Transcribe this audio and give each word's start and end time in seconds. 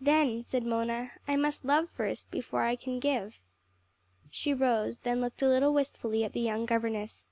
"Then," 0.00 0.44
said 0.44 0.62
Mona, 0.64 1.10
"I 1.26 1.34
must 1.34 1.64
love 1.64 1.90
first, 1.90 2.30
before 2.30 2.62
I 2.62 2.76
can 2.76 3.00
give." 3.00 3.40
She 4.30 4.54
rose, 4.54 4.98
then 4.98 5.20
looked 5.20 5.42
a 5.42 5.48
little 5.48 5.74
wistfully 5.74 6.22
at 6.22 6.32
the 6.32 6.38
young 6.38 6.64
governess. 6.64 7.26